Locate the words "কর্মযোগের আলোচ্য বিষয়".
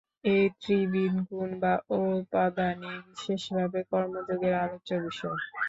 3.91-5.37